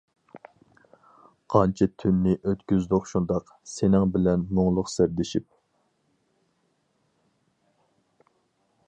قانچە 1.55 1.87
تۈننى 2.03 2.33
ئۆتكۈزدۇق 2.51 3.05
شۇنداق، 3.11 3.53
سېنىڭ 3.73 4.07
بىلەن 4.15 4.47
مۇڭلۇق 4.55 4.91
سىردىشىپ. 4.95 5.47